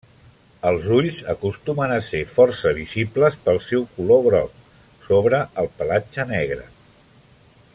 Els 0.67 0.85
ulls 0.99 1.17
acostumen 1.33 1.91
a 1.97 1.99
ser 2.07 2.21
força 2.37 2.71
visibles 2.77 3.37
pel 3.43 3.61
seu 3.67 3.85
color 3.99 4.23
groc 4.29 4.65
sobre 5.11 5.43
el 5.65 5.69
pelatge 5.83 6.27
negre. 6.33 6.67